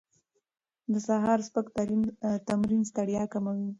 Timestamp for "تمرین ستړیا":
2.47-3.23